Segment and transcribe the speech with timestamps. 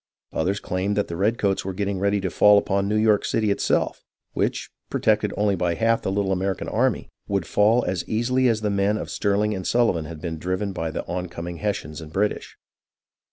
[0.33, 4.03] Others claimed that the redcoats were getting ready to fall upon New York City itself,
[4.33, 8.61] which, protected by only half the little Ameri can army, would fall as easily as
[8.61, 12.11] the men of Stirling and Sullivan had been driven by the on coming Hessians and
[12.11, 12.57] British.